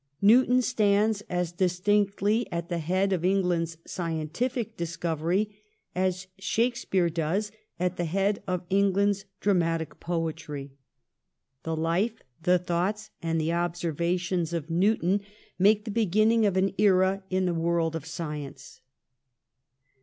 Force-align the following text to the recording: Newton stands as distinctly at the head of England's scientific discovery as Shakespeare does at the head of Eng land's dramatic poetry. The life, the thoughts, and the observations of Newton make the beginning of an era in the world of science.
Newton 0.19 0.63
stands 0.63 1.21
as 1.29 1.51
distinctly 1.51 2.51
at 2.51 2.69
the 2.69 2.79
head 2.79 3.13
of 3.13 3.23
England's 3.23 3.77
scientific 3.85 4.75
discovery 4.75 5.55
as 5.93 6.25
Shakespeare 6.39 7.07
does 7.11 7.51
at 7.79 7.97
the 7.97 8.05
head 8.05 8.41
of 8.47 8.63
Eng 8.71 8.93
land's 8.93 9.25
dramatic 9.41 9.99
poetry. 9.99 10.71
The 11.61 11.75
life, 11.75 12.23
the 12.41 12.57
thoughts, 12.57 13.11
and 13.21 13.39
the 13.39 13.53
observations 13.53 14.53
of 14.53 14.71
Newton 14.71 15.21
make 15.59 15.85
the 15.85 15.91
beginning 15.91 16.47
of 16.47 16.57
an 16.57 16.73
era 16.79 17.21
in 17.29 17.45
the 17.45 17.53
world 17.53 17.95
of 17.95 18.07
science. 18.07 18.81